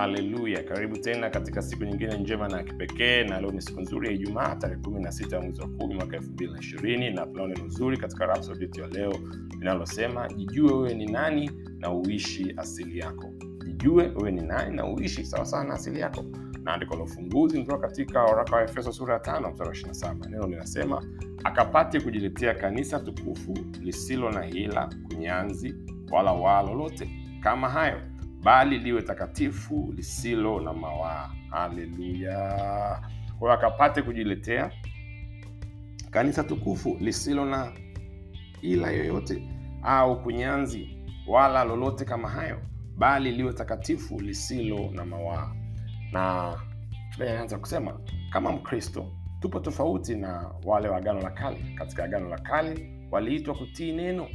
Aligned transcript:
haleluya 0.00 0.62
karibu 0.62 0.96
tena 0.98 1.30
katika 1.30 1.62
siku 1.62 1.84
nyingine 1.84 2.18
njema 2.18 2.48
na 2.48 2.62
kipekee 2.62 3.24
na 3.24 3.40
leo 3.40 3.50
ni 3.50 3.62
siku 3.62 3.80
nzuri 3.80 4.08
ya 4.08 4.14
ijumaa 4.14 4.54
tarehe 4.56 4.80
kumi 4.80 5.00
na 5.02 5.12
sita 5.12 5.36
ya 5.36 5.42
mwezi 5.42 5.60
wa 5.60 5.68
kumi 5.68 5.94
mwaka 5.94 6.16
elfu 6.16 6.30
mbili 6.30 6.52
na 6.52 6.58
ishirini 6.58 7.10
na 7.10 7.26
tunao 7.26 7.46
neno 7.46 7.68
zuri 7.68 7.96
katika 7.96 8.26
Rhapsody 8.26 8.62
yetu 8.62 8.80
ya 8.80 8.86
leo 8.86 9.12
linalosema 9.58 10.28
jijue 10.28 10.72
wewe 10.72 10.94
ni 10.94 11.06
nani 11.06 11.50
na 11.78 11.92
uishi 11.92 12.54
asili 12.56 12.98
yako. 12.98 13.32
Jijue 13.66 14.08
wewe 14.08 14.30
ni 14.30 14.40
nani 14.42 14.76
na 14.76 14.86
uishi 14.86 15.24
sawasawa 15.26 15.64
na 15.64 15.74
asili 15.74 16.00
yako. 16.00 16.24
Na 16.62 16.72
andiko 16.74 16.96
la 16.96 17.02
ufunguzi 17.02 17.58
kutoka 17.58 17.88
katika 17.88 18.22
waraka 18.22 18.56
wa 18.56 18.62
efeso 18.62 18.92
sura 18.92 19.14
ya 19.14 19.20
tano 19.20 19.50
mstari 19.50 19.68
wa 19.68 19.74
27 19.76 20.30
neno 20.30 20.46
linasema 20.46 21.04
akapate 21.44 22.00
kujiletea 22.00 22.54
kanisa 22.54 23.00
tukufu 23.00 23.54
lisilo 23.80 24.30
na 24.30 24.42
hila 24.42 24.90
kunyanzi 25.08 25.74
wala 26.10 26.32
waa 26.32 26.62
lolote. 26.62 27.10
Kama 27.42 27.68
hayo 27.68 28.00
bali 28.42 28.78
liwe 28.78 29.02
takatifu 29.02 29.92
lisilo 29.96 30.60
na 30.60 30.72
mawaa. 30.72 31.30
Haleluya. 31.50 32.38
Kwa 33.38 33.48
hiyo 33.48 33.52
akapate 33.52 34.02
kujiletea 34.02 34.70
kanisa 36.10 36.44
tukufu 36.44 36.96
lisilo 37.00 37.44
na 37.44 37.72
ila 38.62 38.90
yoyote 38.90 39.48
au 39.82 40.22
kunyanzi 40.22 40.96
wala 41.28 41.64
lolote 41.64 42.04
kama 42.04 42.28
hayo 42.28 42.58
bali 42.96 43.30
liwe 43.32 43.52
takatifu 43.52 44.20
lisilo 44.20 44.90
na 44.92 45.04
mawaa. 45.04 45.52
Na 46.12 46.54
tunaanza 47.10 47.58
kusema 47.58 48.00
kama 48.32 48.52
mkristo 48.52 49.12
tupo 49.40 49.60
tofauti 49.60 50.14
na 50.14 50.50
wale 50.64 50.88
wa 50.88 50.96
agano 50.96 51.20
la 51.20 51.30
kale. 51.30 51.74
Katika 51.78 52.04
agano 52.04 52.28
la 52.28 52.38
kale 52.38 52.92
waliitwa 53.10 53.54
kutii 53.54 53.92
neno 53.92 54.28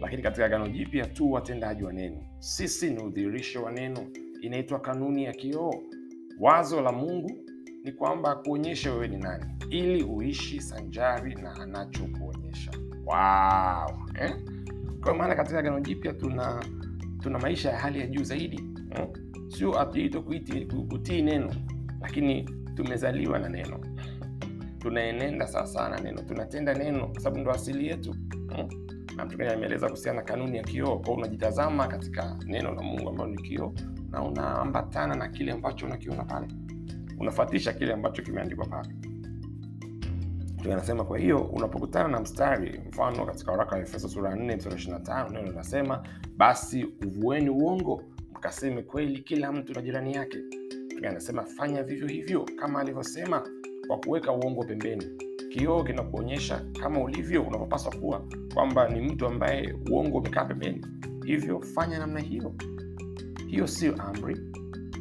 lakini 0.00 0.22
katika 0.22 0.46
agano 0.46 0.68
jipya 0.68 1.06
tu 1.06 1.32
watendaji 1.32 1.84
wa 1.84 1.92
neno 1.92 2.22
sisi 2.38 2.90
ni 2.90 3.02
udhihirisho 3.02 3.62
wa 3.62 3.72
neno 3.72 4.06
inaitwa 4.40 4.80
kanuni 4.80 5.24
ya 5.24 5.32
kioo 5.32 5.74
wazo 6.40 6.80
la 6.80 6.92
mungu 6.92 7.30
ni 7.84 7.92
kwamba 7.92 8.30
akuonyeshe 8.30 8.90
wewe 8.90 9.08
ni 9.08 9.16
nani 9.16 9.44
ili 9.70 10.02
uishi 10.02 10.60
sanjari 10.60 11.34
na 11.34 11.54
anachokuonyesha 11.54 12.70
wow. 13.06 13.96
eh? 14.20 14.36
kwa 15.02 15.14
maana 15.14 15.34
katika 15.34 15.58
agano 15.58 15.80
jipya 15.80 16.12
tuna 16.12 16.64
tuna 17.20 17.38
maisha 17.38 17.70
ya 17.70 17.78
hali 17.78 18.00
ya 18.00 18.06
juu 18.06 18.22
zaidi 18.24 18.62
eh? 18.90 19.08
sio 19.48 19.72
hatujaitwa 19.72 20.22
kutii 20.88 21.22
neno 21.22 21.54
lakini 22.00 22.50
tumezaliwa 22.74 23.38
na 23.38 23.48
neno 23.48 23.80
tunaenenda 24.78 25.46
sawasawa 25.46 25.88
na 25.88 26.00
neno 26.00 26.22
tunatenda 26.22 26.74
neno 26.74 27.06
kwa 27.08 27.20
sababu 27.20 27.40
ndo 27.40 27.50
asili 27.50 27.86
yetu 27.88 28.16
eh? 28.58 28.66
Na 29.16 29.54
imeeleza 29.54 29.86
kuhusiana 29.86 30.18
na 30.20 30.24
kanuni 30.24 30.56
ya 30.56 30.62
kioo. 30.62 30.98
Kwa 30.98 31.14
unajitazama 31.14 31.86
katika 31.88 32.36
neno 32.46 32.74
la 32.74 32.82
mungu 32.82 33.08
ambalo 33.08 33.30
ni 33.30 33.36
kioo 33.42 33.72
na 34.10 34.22
unaambatana 34.22 35.14
na 35.14 35.28
kile 35.28 35.52
ambacho 35.52 35.86
unakiona 35.86 36.24
pale. 36.24 36.46
Unafuatisha 37.20 37.72
kile 37.72 37.92
ambacho 37.92 38.22
kimeandikwa 38.22 38.66
pale. 38.66 38.88
Anasema 40.72 41.04
kwa 41.04 41.18
hiyo 41.18 41.38
unapokutana 41.38 42.08
na 42.08 42.20
mstari 42.20 42.80
mfano 42.88 43.26
katika 43.26 43.52
waraka 43.52 43.76
wa 43.76 43.82
efeso 43.82 44.08
sura 44.08 44.34
4 44.34 44.56
mstari 44.56 44.76
25 44.76 45.32
neno 45.32 45.48
linasema 45.48 46.02
basi 46.36 46.84
uvueni 47.06 47.50
uongo 47.50 48.02
mkaseme 48.34 48.82
kweli 48.82 49.18
kila 49.18 49.52
mtu 49.52 49.72
na 49.72 49.82
jirani 49.82 50.14
yake. 50.14 50.38
Anasema 51.08 51.42
fanya 51.44 51.82
vivyo 51.82 52.08
hivyo 52.08 52.46
kama 52.56 52.80
alivyosema 52.80 53.48
kwa 53.86 53.98
kuweka 53.98 54.32
uongo 54.32 54.64
pembeni 54.64 55.06
kioo 55.56 55.84
kinakuonyesha 55.84 56.64
kama 56.82 57.00
ulivyo 57.00 57.42
unavyopaswa 57.42 57.92
kuwa 57.96 58.24
kwamba 58.54 58.88
ni 58.88 59.00
mtu 59.00 59.26
ambaye 59.26 59.74
uongo 59.90 60.18
umekaa 60.18 60.44
pembeni. 60.44 60.86
Hivyo 61.24 61.60
fanya 61.60 61.98
namna 61.98 62.20
hiyo. 62.20 62.54
Hiyo 63.46 63.66
sio 63.66 63.94
amri 64.02 64.40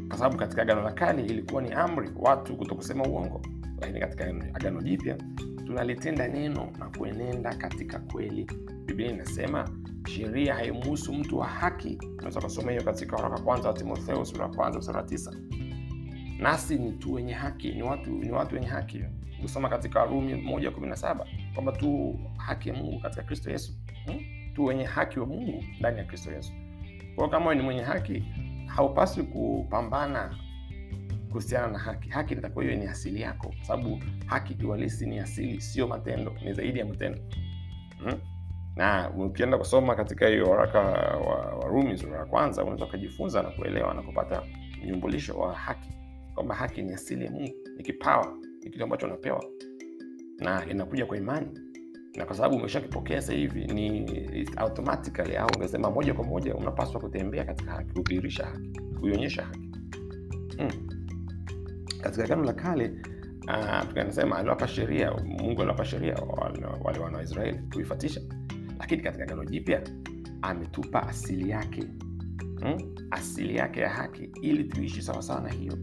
kwa 0.08 0.18
sababu 0.18 0.38
katika 0.38 0.62
agano 0.62 0.82
la 0.82 0.92
kale 0.92 1.26
ilikuwa 1.26 1.62
ni 1.62 1.72
amri 1.72 2.10
watu 2.16 2.58
kuto 2.58 2.76
kusema 2.76 3.04
uongo. 3.04 3.42
Lakini 3.82 4.00
katika 4.00 4.26
agano 4.54 4.82
jipya 4.82 5.18
tunalitenda 5.66 6.28
neno 6.28 6.70
na 6.80 6.90
kuenenda 6.98 7.56
katika 7.56 8.00
kweli. 8.00 8.48
Biblia 8.86 9.12
inasema 9.12 9.70
sheria 10.08 10.56
haimuhusu 10.56 11.14
mtu 11.14 11.38
wa 11.38 11.48
haki. 11.48 11.98
Unaweza 12.18 12.40
ukasoma 12.40 12.72
hiyo 12.72 12.84
katika 12.84 13.16
waraka 13.16 13.42
kwanza 13.42 13.68
wa 13.68 13.74
timotheo 13.74 14.26
sura 14.26 14.46
ya 14.46 14.52
kwanza 14.52 14.82
sura 14.82 15.04
nasi 16.40 16.76
ni 16.76 16.92
tu 16.92 17.14
wenye 17.14 17.34
haki 17.34 17.72
ni 17.72 17.84
watu 17.84 18.10
ni 18.12 18.32
watu 18.32 18.56
wenye 18.56 18.68
haki. 18.68 19.04
Kusoma 19.42 19.70
katika 19.70 20.00
warumi 20.00 20.36
moja 20.36 20.72
kumi 20.72 20.88
na 20.88 20.96
saba 20.96 21.28
kwamba 21.54 21.72
tu 21.72 22.20
haki 22.38 22.70
ya 22.70 22.76
mungu 22.76 23.00
katika 23.00 23.24
kristo 23.24 23.52
yesu. 23.52 23.74
Hmm? 24.06 24.20
tu 24.56 24.66
wenye 24.66 24.84
haki 24.84 25.20
wa 25.20 25.26
mungu 25.26 25.64
ndani 25.80 25.98
ya 25.98 26.04
kristo 26.04 26.32
yesu. 26.32 26.52
Kwao 27.16 27.30
kama 27.30 27.56
ni 27.56 27.62
mwenye 27.62 27.82
haki 27.82 28.24
haupaswi 28.68 29.24
kupambana 29.24 30.36
kuhusiana 31.28 31.68
na 31.68 31.80
haki. 31.80 32.10
Haki 32.10 32.34
itakuwa 32.34 32.66
hiyo 32.66 32.76
ni 32.78 32.86
asili 32.88 33.22
yako 33.22 33.54
sababu 33.62 34.00
haki 34.26 34.54
kiuhalisi 34.56 35.06
ni 35.06 35.20
asili 35.20 35.62
sio 35.62 35.88
matendo 35.88 36.36
ni 36.46 36.54
zaidi 36.54 36.80
ya 36.80 36.86
matendo. 36.86 37.20
Hmm? 38.04 38.20
na 38.76 39.10
ukienda 39.18 39.58
kusoma 39.58 39.96
katika 39.96 40.28
hiyo 40.28 40.46
waraka 40.50 40.80
wa, 40.80 41.36
wa 41.56 41.68
rumi 41.68 41.98
sura 41.98 42.18
ya 42.20 42.26
kwanza 42.26 42.62
unaweza 42.64 42.86
ukajifunza 42.86 43.44
na 43.44 43.50
kuelewa 43.50 43.94
na 43.94 44.02
kupata 44.02 44.44
mnyumbulisho 44.84 45.34
wa 45.40 45.54
haki 45.56 45.90
kwamba 46.36 46.56
haki 46.56 46.82
ni 46.82 46.94
asili 46.94 47.26
ya 47.26 47.32
mungu 47.32 47.56
ni 47.78 47.84
kipawa 47.84 48.38
ni 48.64 48.70
kitu 48.70 48.84
ambacho 48.84 49.06
unapewa. 49.06 49.46
Na 50.40 50.66
inakuja 50.70 51.06
kwa 51.06 51.18
imani. 51.18 51.60
Na 52.16 52.26
kwa 52.26 52.36
sababu 52.36 52.56
umeshakipokea 52.56 53.22
sasa 53.22 53.34
hivi 53.34 53.66
ni 53.66 54.06
automatically 54.58 55.38
au 55.38 55.50
ungesema 55.56 55.92
moja 55.92 56.14
kwa 56.14 56.24
moja 56.24 56.56
unapaswa 56.56 57.02
kutembea 57.02 57.46
katika 57.46 57.72
haki 57.72 57.94
kudhihirisha 57.94 58.46
haki 58.46 58.82
kuionyesha 59.00 59.44
haki. 59.46 59.70
Hmm. 60.58 60.88
katika 62.02 62.24
agano 62.24 62.44
la 62.44 62.54
kale 62.54 62.94
uh, 63.48 63.90
tunasema 63.94 64.38
aliwapa 64.38 64.68
sheria 64.68 65.12
mungu 65.12 65.62
aliwapa 65.62 65.86
sheria 65.86 66.16
wale 66.84 67.00
wana 67.00 67.18
waisraeli 67.18 67.60
kuifatisha 67.74 68.22
lakini 68.80 69.02
katika 69.02 69.24
agano 69.24 69.46
jipya 69.46 69.82
ametupa 70.42 71.08
asili 71.08 71.50
yake. 71.50 71.84
Hmm? 72.62 72.96
asili 73.12 73.56
yake 73.56 73.80
ya 73.80 73.90
haki 73.90 74.30
ili 74.42 74.64
tuishi 74.64 75.02
sawasawa 75.02 75.42
na 75.42 75.50
hiyo 75.50 75.78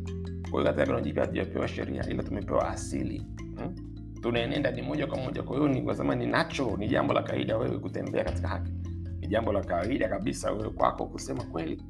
kwa 0.53 0.61
hiyo 0.61 0.73
katika 0.73 0.83
agano 0.83 1.01
jipya 1.01 1.23
hatujapewa 1.23 1.69
sheria 1.69 2.09
ila 2.09 2.23
tumepewa 2.23 2.69
asili 2.69 3.27
hmm? 3.57 3.75
tunaenenda 4.21 4.71
ni 4.71 4.83
moja 4.83 5.07
kwa 5.07 5.19
moja 5.19 5.43
kwa 5.43 5.57
hiyo 5.57 5.69
nikasema 5.69 6.15
ni 6.15 6.27
natural 6.27 6.79
ni 6.79 6.89
jambo 6.89 7.13
la 7.15 7.23
kawaida 7.23 7.57
wewe 7.59 7.79
kutembea 7.79 8.25
katika 8.25 8.49
haki 8.49 8.73
ni 9.21 9.27
jambo 9.27 9.53
la 9.53 9.65
kawaida 9.65 10.09
kabisa 10.09 10.53
wewe 10.53 10.71
kwako 10.71 11.07
kusema 11.07 11.45
kweli 11.45 11.83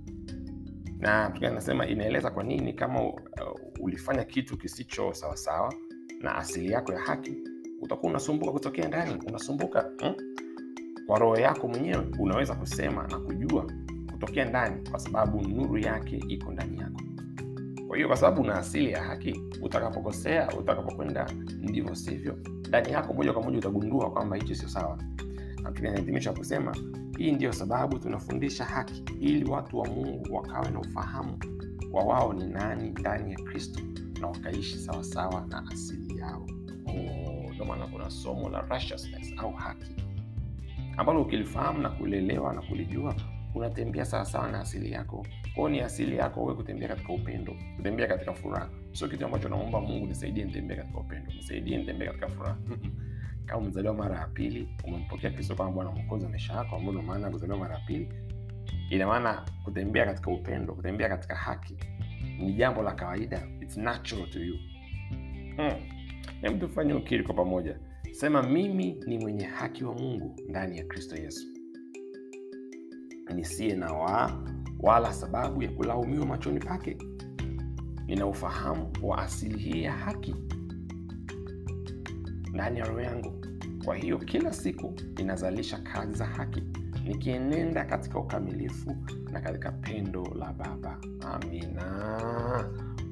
na 0.99 1.29
nasema 1.29 1.87
inaeleza 1.87 2.31
kwa 2.31 2.45
nini 2.45 2.73
kama 2.73 3.05
uh, 3.05 3.17
ulifanya 3.81 4.25
kitu 4.25 4.59
kisicho 4.59 5.13
sawasawa 5.13 5.75
na 6.21 6.35
asili 6.35 6.73
yako 6.73 6.93
ya 6.93 7.01
haki 7.01 7.37
utakuwa 7.81 8.11
unasumbuka 8.11 8.53
kutokea 8.53 8.89
ndani 8.89 9.15
unasumbuka 9.29 9.91
hmm? 10.01 10.15
kwa 11.07 11.19
roho 11.19 11.37
yako 11.37 11.69
mwenyewe 11.69 12.07
unaweza 12.19 12.55
kusema 12.55 13.09
na 13.09 13.19
kujua 13.19 13.67
kutokea 14.13 14.45
ndani 14.45 14.89
kwa 14.91 14.99
sababu 14.99 15.49
nuru 15.49 15.79
yake 15.79 16.17
iko 16.29 16.53
ndani 16.53 16.79
yako 16.79 17.01
kwa 17.93 17.97
hiyo 17.97 18.09
kwa 18.09 18.17
sababu 18.17 18.41
una 18.43 18.55
asili 18.55 18.93
ya 18.93 19.03
haki 19.03 19.41
utakapokosea 19.63 20.49
utakapokwenda 20.59 21.31
ndivyo 21.59 21.95
sivyo. 21.95 22.39
Ndani 22.69 22.93
yako 22.93 23.13
moja 23.15 23.33
kwa 23.33 23.43
moja 23.43 23.59
utagundua 23.59 24.11
kwamba 24.11 24.37
hichi 24.37 24.55
sio 24.55 24.69
sawa. 24.69 24.99
Lakini 25.65 25.89
anahitimisha 25.89 26.33
kusema 26.33 26.77
hii 27.19 27.33
ndiyo 27.33 27.53
sababu 27.53 27.99
tunafundisha 27.99 28.65
haki 28.65 29.05
ili 29.21 29.45
watu 29.51 29.79
wa 29.79 29.87
mungu 29.89 30.35
wakawe 30.35 30.71
na 30.71 30.81
ufahamu 30.81 31.39
wa 31.93 32.05
wao 32.05 32.33
ni 32.33 32.47
nani 32.47 32.91
ndani 32.91 33.33
ya 33.33 33.39
kristo 33.39 33.81
na 34.21 34.27
wakaishi 34.27 34.79
sawasawa 34.79 35.47
na 35.49 35.65
asili 35.73 36.19
yao. 36.19 36.47
Ndio 37.55 37.65
maana 37.65 37.87
kuna 37.87 38.11
somo 38.11 38.49
la 38.49 38.61
righteousness 38.61 39.33
au 39.37 39.53
haki. 39.53 39.95
Ambalo 40.97 41.23
ukilifahamu 41.23 41.79
na 41.79 41.91
kulielewa 41.91 42.53
na 42.53 42.63
kulijua 42.63 43.15
unatembea 43.55 44.05
sawasawa 44.05 44.51
na 44.51 44.61
asili 44.61 44.93
yako 44.93 45.27
kwao 45.55 45.69
ni 45.69 45.81
asili 45.81 46.17
yako 46.17 46.43
wewe 46.43 46.55
kutembea 46.57 46.89
katika 46.89 47.13
upendo. 47.13 47.57
Kutembea 47.77 48.07
katika 48.07 48.33
furaha. 48.35 48.71
Sio 48.93 49.09
kitu 49.09 49.25
ambacho 49.25 49.49
naomba 49.49 49.81
mungu 49.81 50.07
nisaidie 50.07 50.45
nitembee 50.45 50.77
katika 50.77 50.99
upendo. 50.99 51.33
Nisaidie 51.33 51.79
nitembee 51.79 52.07
katika 52.07 52.29
furaha. 52.29 52.57
Kama 53.47 53.61
umezaliwa 53.61 53.95
mara 53.95 54.19
ya 54.19 54.27
pili 54.27 54.69
umempokea 54.85 55.31
kristo 55.31 55.55
kama 55.55 55.71
bwana 55.71 55.91
mwokozi 55.91 56.27
maisha 56.27 56.53
yako 56.53 56.77
ambao 56.77 56.93
ndio 56.93 57.03
maana 57.07 57.31
kuzaliwa 57.31 57.59
mara 57.59 57.75
ya 57.75 57.81
pili. 57.81 58.09
Ina 58.91 59.07
maana 59.07 59.45
kutembea 59.65 60.05
katika 60.07 60.31
upendo 60.31 60.75
kutembea 60.75 61.09
katika 61.09 61.35
haki 61.35 61.77
ni 62.39 62.53
jambo 62.53 62.83
la 62.83 62.93
kawaida. 62.93 63.43
It's 63.61 63.77
natural 63.77 64.31
to 64.31 64.41
you. 64.41 64.57
Hmm. 65.57 65.73
hebu 66.43 66.59
tufanye 66.59 66.93
ukiri 66.95 67.23
kwa 67.25 67.35
pamoja. 67.35 67.79
Sema 68.13 68.43
mimi 68.43 68.97
ni 69.07 69.19
mwenye 69.19 69.45
haki 69.45 69.85
wa 69.85 69.95
mungu 69.95 70.37
ndani 70.49 70.79
ya 70.79 70.85
kristo 70.85 71.17
yesu 71.17 71.52
nisiye 73.33 73.75
na 73.75 73.93
waa 73.93 74.31
wala 74.81 75.13
sababu 75.13 75.63
ya 75.63 75.71
kulaumiwa 75.71 76.27
machoni 76.27 76.61
pake 76.61 76.97
nina 78.07 78.27
ufahamu 78.27 78.93
wa 79.03 79.19
asili 79.19 79.59
hii 79.59 79.83
ya 79.83 79.93
haki 79.93 80.35
ndani 82.53 82.79
ya 82.79 82.85
roho 82.85 83.01
yangu 83.01 83.33
kwa 83.85 83.97
hiyo 83.97 84.19
kila 84.19 84.53
siku 84.53 84.95
ninazalisha 85.19 85.79
kazi 85.79 86.15
za 86.15 86.27
haki 86.27 86.63
nikienenda 87.05 87.85
katika 87.85 88.19
ukamilifu 88.19 88.97
na 89.33 89.41
katika 89.41 89.73
pendo 89.73 90.25
la 90.39 90.53
Baba. 90.53 90.99
Amina. 91.21 91.85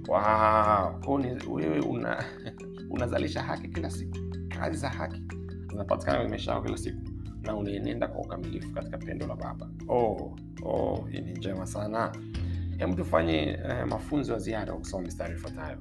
Wow. 0.09 1.21
Wewe 1.51 1.81
una 1.81 2.25
unazalisha 2.95 3.43
haki 3.43 3.69
kila 3.69 3.91
siku, 3.91 4.17
kazi 4.49 4.77
za 4.77 4.89
haki 4.89 5.23
zinapatikana 5.71 6.17
kwenye 6.17 6.31
maisha 6.31 6.51
yao 6.53 6.63
kila 6.63 6.77
siku, 6.77 6.99
na 7.43 7.57
unaenenda 7.57 8.09
kwa 8.09 8.21
ukamilifu 8.21 8.71
katika 8.75 8.99
pendo 8.99 9.27
la 9.27 9.37
Baba. 9.37 9.69
Oh, 9.89 10.37
oh, 10.63 11.07
hii 11.13 11.21
ni 11.21 11.33
njema 11.33 11.67
sana. 11.67 12.13
Hebu 12.79 12.95
tufanye 12.95 13.37
eh, 13.69 13.87
mafunzo 13.89 14.33
ya 14.33 14.39
ziada 14.39 14.73
kwa 14.73 14.81
kusoma 14.81 15.03
mistari 15.03 15.35
ifuatayo. 15.35 15.79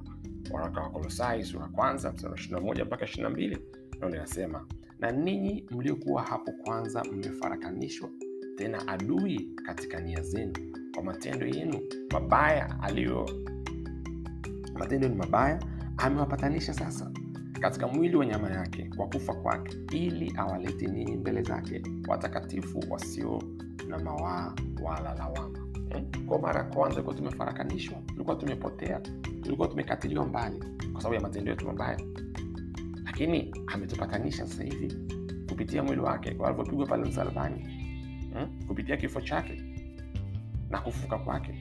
Waraka 0.50 0.80
wa 0.80 0.90
Kolosai 0.90 1.44
sura 1.44 1.66
kwanza 1.68 2.12
mstari 2.12 2.32
wa 2.32 2.38
ishirini 2.38 2.60
na 2.60 2.66
moja 2.66 2.84
mpaka 2.84 3.04
ishirini 3.04 3.22
na 3.24 3.30
mbili 3.30 3.58
ndio 3.96 4.08
inasema, 4.08 4.66
na 4.98 5.10
ninyi 5.12 5.64
mliokuwa 5.70 6.22
hapo 6.22 6.52
kwanza 6.52 7.04
mmefarakanishwa 7.04 8.10
tena 8.56 8.88
adui 8.88 9.50
katika 9.66 10.00
nia 10.00 10.22
zenu 10.22 10.52
kwa 10.94 11.02
matendo 11.02 11.46
yenu 11.46 11.80
mabaya 12.12 12.80
aliyo 12.82 13.30
matendo 14.74 15.08
ni 15.08 15.14
mabaya 15.14 15.62
amewapatanisha 15.96 16.74
sasa 16.74 17.10
katika 17.60 17.88
mwili 17.88 18.16
wa 18.16 18.26
nyama 18.26 18.50
yake 18.50 18.90
kwa 18.96 19.06
kufa 19.06 19.34
kwake, 19.34 19.76
ili 19.92 20.32
awalete 20.36 20.86
ninyi 20.86 21.16
mbele 21.16 21.42
zake 21.42 21.82
watakatifu 22.08 22.84
wasio 22.90 23.42
na 23.88 23.98
mawaa 23.98 24.54
wala 24.82 25.14
lawama. 25.14 25.58
Hmm? 25.92 26.26
Kwa 26.26 26.38
mara 26.38 26.58
ya 26.60 26.66
kwanza 26.66 26.90
tulikuwa 26.94 27.14
tumefarakanishwa, 27.16 27.98
tulikuwa 28.06 28.36
tumepotea, 28.36 29.00
tulikuwa 29.42 29.68
tumekatiliwa 29.68 30.26
mbali 30.26 30.58
kwa 30.92 31.00
sababu 31.02 31.14
ya 31.14 31.20
matendo 31.20 31.50
yetu 31.50 31.66
mabaya, 31.66 32.00
lakini 33.04 33.54
ametupatanisha 33.66 34.46
sasa 34.46 34.62
hivi 34.64 34.96
kupitia 35.48 35.82
mwili 35.82 36.00
wake 36.00 36.28
alivyopigwa 36.28 36.86
pale 36.86 37.04
msalabani, 37.04 37.62
hmm? 38.34 38.66
kupitia 38.68 38.96
kifo 38.96 39.20
chake 39.20 39.62
na 40.70 40.80
kufuka 40.80 41.18
kwake 41.18 41.54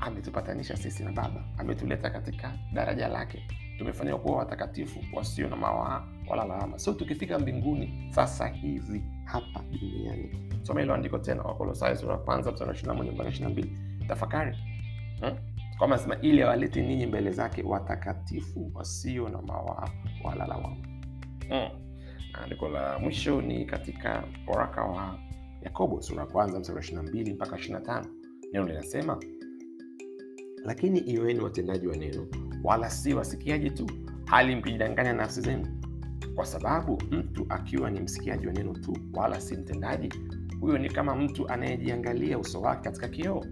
ametupatanisha 0.00 0.76
sisi 0.76 1.04
na 1.04 1.12
Baba, 1.12 1.44
ametuleta 1.58 2.10
katika 2.10 2.52
daraja 2.72 3.08
lake, 3.08 3.46
tumefanywa 3.78 4.18
kuwa 4.18 4.38
watakatifu 4.38 5.00
wasio 5.12 5.48
na 5.48 5.56
mawaa 5.56 6.04
wala 6.28 6.44
lawama. 6.44 6.78
So 6.78 6.92
tukifika 6.92 7.38
mbinguni 7.38 8.08
sasa 8.10 8.46
hivi 8.48 9.02
hapa 9.24 9.64
duniani, 9.80 10.50
soma 10.62 10.80
hilo 10.80 10.94
andiko 10.94 11.18
tena, 11.18 11.42
Wakolosai 11.42 11.96
sura 11.96 12.12
ya 12.12 12.18
kwanza 12.18 12.52
mstari 12.52 12.88
wa 12.88 12.94
moja 12.94 13.12
mpaka 13.12 13.30
ishirini 13.30 13.52
mbili 13.52 13.78
tafakari 14.08 14.56
hmm? 15.20 15.36
Kwamba 15.78 15.96
nasema 15.96 16.20
ili 16.20 16.42
awalete 16.42 16.82
ninyi 16.82 17.06
mbele 17.06 17.30
zake 17.30 17.62
watakatifu 17.62 18.70
wasio 18.74 19.28
na 19.28 19.42
mawaa 19.42 19.88
wala 20.24 20.46
lawama 20.46 20.76
hmm. 21.48 21.68
Andiko 22.32 22.68
la 22.68 22.98
mwisho 22.98 23.40
ni 23.42 23.64
katika 23.64 24.24
waraka 24.46 24.84
wa 24.84 25.18
Yakobo 25.62 26.02
sura 26.02 26.20
ya 26.20 26.26
kwanza 26.26 26.60
mstari 26.60 26.96
wa 26.96 27.02
mbili 27.02 27.32
mpaka 27.34 27.58
ishirini 27.58 27.84
tano 27.86 28.06
neno 28.52 28.66
linasema 28.66 29.18
lakini 30.64 30.98
iweni 30.98 31.40
watendaji 31.40 31.86
wa 31.86 31.96
neno, 31.96 32.26
wala 32.64 32.90
si 32.90 33.14
wasikiaji 33.14 33.70
tu, 33.70 33.86
hali 34.24 34.56
mkijidanganya 34.56 35.12
nafsi 35.12 35.40
zenu. 35.40 35.66
Kwa 36.34 36.46
sababu 36.46 37.02
mtu 37.10 37.46
akiwa 37.48 37.90
ni 37.90 38.00
msikiaji 38.00 38.46
wa 38.46 38.52
neno 38.52 38.72
tu, 38.72 38.96
wala 39.14 39.40
si 39.40 39.56
mtendaji, 39.56 40.12
huyo 40.60 40.78
ni 40.78 40.88
kama 40.88 41.14
mtu 41.16 41.48
anayejiangalia 41.48 42.38
uso 42.38 42.60
wake 42.60 42.82
katika 42.82 43.08
kioo. 43.08 43.44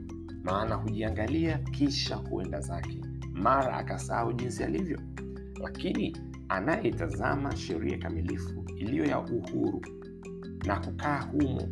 Maana 0.45 0.75
hujiangalia 0.75 1.59
kisha 1.59 2.17
huenda 2.17 2.61
zake, 2.61 3.01
mara 3.33 3.77
akasahau 3.77 4.33
jinsi 4.33 4.65
alivyo. 4.65 5.01
Lakini 5.63 6.17
anayeitazama 6.49 7.57
sheria 7.57 7.99
kamilifu 7.99 8.65
iliyo 8.77 9.05
ya 9.05 9.19
uhuru 9.19 9.83
na 10.67 10.81
kukaa 10.81 11.21
humo, 11.21 11.69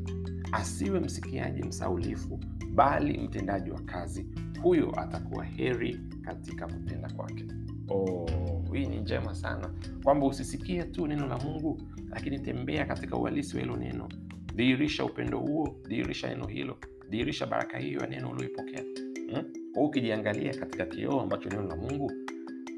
asiwe 0.53 1.01
msikiaji 1.01 1.63
msaulifu, 1.63 2.41
bali 2.75 3.19
mtendaji 3.19 3.71
wa 3.71 3.81
kazi 3.81 4.27
huyo 4.65 4.93
atakuwa 5.01 5.45
heri 5.45 6.01
katika 6.23 6.67
kutenda 6.67 7.11
kwake. 7.11 7.45
Oh, 7.89 8.27
hii 8.73 8.87
ni 8.87 8.97
njema 9.01 9.35
sana, 9.35 9.71
kwamba 10.05 10.27
usisikie 10.27 10.83
tu 10.83 11.07
neno 11.07 11.27
la 11.27 11.39
Mungu, 11.39 11.83
lakini 12.11 12.39
tembea 12.39 12.85
katika 12.87 13.17
uhalisi 13.17 13.57
wa 13.57 13.63
hilo 13.63 13.77
neno. 13.77 14.09
Dhihirisha 14.55 15.05
upendo 15.05 15.39
huo, 15.39 15.77
dhihirisha 15.89 16.29
neno 16.29 16.47
hilo, 16.47 16.77
dhihirisha 17.11 17.47
baraka 17.47 17.79
hiyo 17.79 18.01
ya 18.01 18.07
neno 18.07 18.31
ulioipokea. 18.31 18.85
Hmm? 19.31 19.45
Ukijiangalia 19.77 20.55
katika 20.55 20.87
kioo 20.87 21.21
ambacho 21.21 21.49
neno 21.49 21.63
la 21.63 21.77
Mungu, 21.77 22.13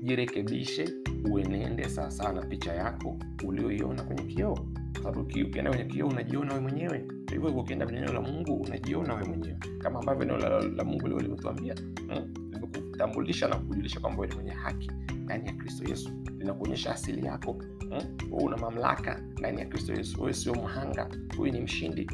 jirekebishe, 0.02 0.88
uenende 1.30 1.88
sawasawa 1.88 2.32
na 2.32 2.42
picha 2.42 2.72
yako 2.74 3.18
ulioiona 3.44 4.02
kwenye 4.02 4.22
kioo, 4.22 4.54
kwa 4.92 5.02
sababu 5.02 5.20
ukienda 5.20 5.70
kwenye 5.70 5.84
kioo 5.84 6.08
unajiona 6.08 6.48
wewe 6.52 6.60
mwenyewe 6.62 7.04
hivyo 7.34 7.50
ukienda 7.60 7.84
kwenye 7.86 8.00
neno 8.00 8.12
la 8.12 8.20
Mungu 8.20 8.54
unajiona 8.54 9.14
wewe 9.14 9.28
mwenyewe, 9.28 9.56
kama 9.78 9.98
ambavyo 9.98 10.24
neno 10.24 10.38
la, 10.38 10.60
la 10.60 10.84
Mungu 10.84 11.08
leo 11.08 11.18
limetuambia 11.20 11.74
limekutambulisha 12.52 13.48
na 13.48 13.56
kujulisha 13.56 14.00
kwamba 14.00 14.20
wewe 14.20 14.28
ni 14.34 14.34
mwenye 14.34 14.50
haki 14.50 14.90
ndani 15.24 15.46
ya 15.46 15.52
Kristo 15.52 15.84
Yesu, 15.88 16.10
linakuonyesha 16.38 16.92
asili 16.94 17.26
yako. 17.26 17.56
Wewe 18.30 18.44
una 18.44 18.56
mamlaka 18.56 19.20
ndani 19.38 19.60
ya 19.60 19.66
Kristo 19.66 19.92
Yesu, 19.94 20.20
wewe 20.20 20.32
sio 20.34 20.54
mhanga, 20.54 21.08
huyu 21.36 21.52
ni 21.52 21.60
mshindi. 21.60 22.10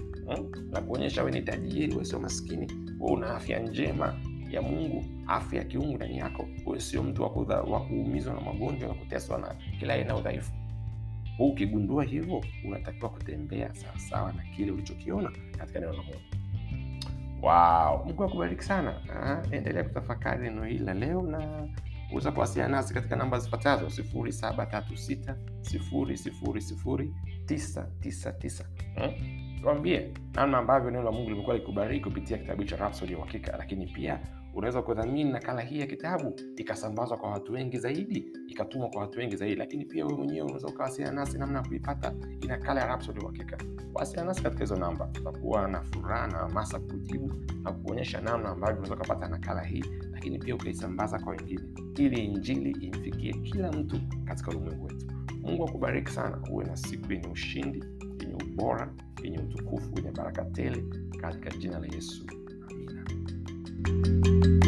Na 0.70 0.80
kuonyesha 0.80 1.22
wewe 1.22 1.38
ni 1.38 1.42
tajiri, 1.46 1.92
wewe 1.92 2.04
sio 2.04 2.20
maskini, 2.20 2.66
wewe 3.00 3.12
una 3.16 3.34
afya 3.36 3.58
njema 3.58 4.14
ya 4.50 4.62
Mungu, 4.62 5.04
afya 5.26 5.58
ya 5.58 5.64
kiungu 5.64 5.96
ndani 5.96 6.18
yako. 6.18 6.48
Wewe 6.66 6.80
sio 6.80 7.02
mtu 7.02 7.22
wa 7.22 7.30
kuumizwa 7.80 8.34
na 8.34 8.40
magonjwa 8.40 8.88
na 8.88 8.94
kuteswa 8.94 9.38
na 9.38 9.54
kila 9.80 9.94
aina 9.94 10.16
udhaifu. 10.16 10.52
Ukigundua 11.38 12.05
hivyo, 12.05 12.44
unatakiwa 12.64 13.11
kutembea 13.11 13.75
sawasawa 13.75 14.32
na 14.32 14.43
kile 14.56 14.73
ulichokiona 14.73 15.31
katika 15.58 15.81
neno 15.81 15.93
la 15.93 16.02
Mungu. 16.02 16.20
Wow, 17.43 18.05
Mungu 18.06 18.25
akubariki 18.25 18.62
sana. 18.64 18.94
Endelea 19.50 19.84
kutafakari 19.84 20.43
neno 20.43 20.64
hili 20.64 20.84
la 20.84 20.94
leo 20.94 21.23
na 21.23 21.69
uweza 22.12 22.32
kuwasiliana 22.32 22.76
nasi 22.76 22.94
katika 22.94 23.17
namba 23.17 23.38
zifuatazo: 23.38 23.90
sifuri 23.90 24.32
saba 24.32 24.67
tatu 24.67 24.96
sita 24.96 25.37
sifuri 25.61 26.17
sifuri 26.17 26.61
sifuri 26.61 27.14
tisa 27.46 27.88
tisa 28.00 28.32
tisa. 28.32 28.64
Tuambie 29.62 30.12
namna 30.34 30.58
ambavyo 30.58 30.90
neno 30.90 31.02
la 31.05 31.12
Mungu 31.12 31.31
limekuwa 31.31 31.56
likubariki 31.56 32.05
kupitia 32.05 32.38
kitabu 32.38 32.64
cha 32.64 32.76
Rhapsody 32.76 33.12
ya 33.12 33.19
Uhakika, 33.19 33.56
lakini 33.56 33.87
pia 33.87 34.20
unaweza 34.54 34.82
kudhamini 34.82 35.32
nakala 35.32 35.60
hii 35.60 35.81
ya 35.81 35.87
kitabu 35.87 36.34
ikasambazwa 36.56 37.16
kwa 37.16 37.31
watu 37.31 37.52
wengi 37.52 37.78
zaidi, 37.78 38.32
ikatumwa 38.49 38.88
kwa 38.90 39.00
watu 39.00 39.19
wengi 39.19 39.37
zaidi. 39.37 39.56
Lakini 39.56 39.84
pia 39.84 40.06
wewe 40.06 40.19
mwenyewe 40.19 40.43
unaweza 40.43 40.69
ukawasiliana 40.69 41.20
nasi 41.20 41.38
namna 41.38 41.58
ya 41.58 41.64
kuipata 41.69 42.14
hii 42.40 42.81
ya 42.81 42.87
Rhapsody 42.87 43.20
Uhakika. 43.20 43.58
Wasiliana 43.94 44.28
nasi 44.28 44.43
katika 44.43 44.60
hizo 44.60 44.76
namba, 44.76 45.06
tutakuwa 45.06 45.69
na 45.69 45.82
furaha 45.82 46.26
na 46.26 46.38
hamasa 46.38 46.79
kujibu 46.79 47.32
na 47.62 47.72
kuonyesha 47.72 48.20
namna 48.20 48.48
ambavyo 48.48 48.76
unaweza 48.76 48.94
ukapata 48.94 49.29
nakala 49.29 49.62
hii, 49.65 49.84
lakini 50.12 50.38
pia 50.38 50.55
ukaisambaza 50.55 51.19
kwa 51.19 51.32
wengine, 51.32 51.62
ili 51.96 52.24
injili 52.24 52.70
imfikie 52.70 53.32
kila 53.32 53.72
mtu 53.72 54.00
katika 54.24 54.50
ulimwengu 54.50 54.84
wetu. 54.86 55.06
Mungu 55.43 55.65
akubariki 55.69 56.10
sana, 56.10 56.38
uwe 56.50 56.65
na 56.65 56.76
siku 56.76 57.12
yenye 57.12 57.29
ushindi, 57.29 57.84
yenye 58.20 58.34
ubora, 58.34 58.93
yenye 59.22 59.38
utukufu, 59.38 59.93
yenye 59.96 60.10
baraka 60.10 60.44
tele 60.44 60.84
katika 61.20 61.50
jina 61.50 61.79
la 61.79 61.86
Yesu, 61.86 62.26
thank 63.84 64.06
you 64.06 64.61